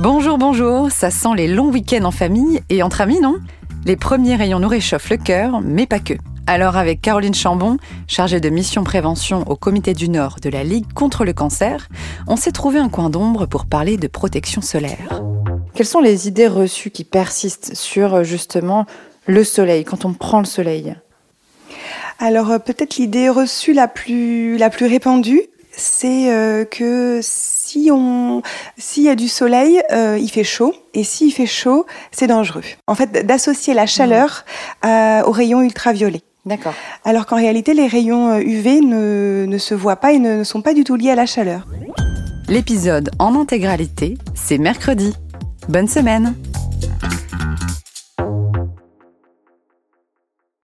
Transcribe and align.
Bonjour, 0.00 0.38
bonjour, 0.38 0.92
ça 0.92 1.10
sent 1.10 1.34
les 1.36 1.48
longs 1.48 1.72
week-ends 1.72 2.04
en 2.04 2.12
famille 2.12 2.60
et 2.68 2.84
entre 2.84 3.00
amis, 3.00 3.18
non? 3.18 3.40
Les 3.84 3.96
premiers 3.96 4.36
rayons 4.36 4.60
nous 4.60 4.68
réchauffent 4.68 5.10
le 5.10 5.16
cœur, 5.16 5.60
mais 5.60 5.88
pas 5.88 5.98
que. 5.98 6.14
Alors 6.46 6.76
avec 6.76 7.02
Caroline 7.02 7.34
Chambon, 7.34 7.78
chargée 8.06 8.38
de 8.38 8.48
mission 8.48 8.84
prévention 8.84 9.42
au 9.50 9.56
comité 9.56 9.94
du 9.94 10.08
Nord 10.08 10.36
de 10.40 10.50
la 10.50 10.62
Ligue 10.62 10.92
contre 10.92 11.24
le 11.24 11.32
cancer, 11.32 11.88
on 12.28 12.36
s'est 12.36 12.52
trouvé 12.52 12.78
un 12.78 12.88
coin 12.88 13.10
d'ombre 13.10 13.46
pour 13.46 13.66
parler 13.66 13.96
de 13.96 14.06
protection 14.06 14.62
solaire. 14.62 15.20
Quelles 15.74 15.84
sont 15.84 16.00
les 16.00 16.28
idées 16.28 16.46
reçues 16.46 16.92
qui 16.92 17.02
persistent 17.02 17.74
sur 17.74 18.22
justement 18.22 18.86
le 19.26 19.42
soleil, 19.42 19.82
quand 19.82 20.04
on 20.04 20.12
prend 20.12 20.38
le 20.38 20.46
soleil? 20.46 20.94
Alors 22.20 22.52
euh, 22.52 22.58
peut-être 22.60 22.98
l'idée 22.98 23.28
reçue 23.28 23.72
la 23.72 23.88
plus, 23.88 24.58
la 24.58 24.70
plus 24.70 24.86
répandue, 24.86 25.42
c'est 25.78 26.32
euh, 26.32 26.64
que 26.64 27.20
si 27.22 27.90
on 27.92 28.42
s'il 28.76 29.04
y 29.04 29.08
a 29.08 29.14
du 29.14 29.28
soleil, 29.28 29.80
euh, 29.92 30.18
il 30.20 30.28
fait 30.28 30.44
chaud 30.44 30.74
et 30.94 31.04
s'il 31.04 31.32
fait 31.32 31.46
chaud, 31.46 31.86
c'est 32.10 32.26
dangereux. 32.26 32.62
En 32.86 32.94
fait, 32.94 33.26
d'associer 33.26 33.74
la 33.74 33.86
chaleur 33.86 34.44
à, 34.82 35.22
aux 35.26 35.32
rayons 35.32 35.62
ultraviolets. 35.62 36.22
D'accord. 36.44 36.74
Alors 37.04 37.26
qu'en 37.26 37.36
réalité, 37.36 37.74
les 37.74 37.86
rayons 37.86 38.38
UV 38.38 38.80
ne, 38.80 39.46
ne 39.46 39.58
se 39.58 39.74
voient 39.74 39.96
pas 39.96 40.12
et 40.12 40.18
ne, 40.18 40.38
ne 40.38 40.44
sont 40.44 40.62
pas 40.62 40.74
du 40.74 40.84
tout 40.84 40.96
liés 40.96 41.10
à 41.10 41.14
la 41.14 41.26
chaleur. 41.26 41.66
L'épisode 42.48 43.10
en 43.18 43.34
intégralité, 43.34 44.16
c'est 44.34 44.58
mercredi. 44.58 45.14
Bonne 45.68 45.88
semaine 45.88 46.34